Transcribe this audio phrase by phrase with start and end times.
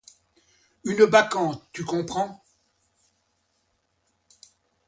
[0.83, 2.43] Une bacchante, tu comprends!».